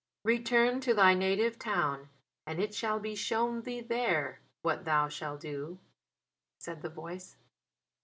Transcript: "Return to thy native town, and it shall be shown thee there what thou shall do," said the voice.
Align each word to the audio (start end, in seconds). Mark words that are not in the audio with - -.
"Return 0.23 0.79
to 0.79 0.95
thy 0.95 1.13
native 1.13 1.59
town, 1.59 2.09
and 2.47 2.59
it 2.59 2.73
shall 2.73 2.99
be 2.99 3.13
shown 3.13 3.61
thee 3.61 3.81
there 3.81 4.39
what 4.63 4.83
thou 4.83 5.09
shall 5.09 5.37
do," 5.37 5.77
said 6.57 6.81
the 6.81 6.89
voice. 6.89 7.37